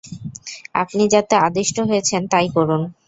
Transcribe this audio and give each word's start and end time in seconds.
আপনি 0.75 1.03
যাতে 1.13 1.35
আদিষ্ট 1.47 1.77
হয়েছেন 1.89 2.21
তাই 2.31 2.47
করুন। 2.55 2.81